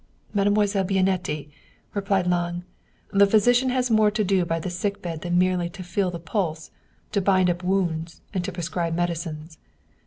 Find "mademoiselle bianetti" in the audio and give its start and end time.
0.33-1.51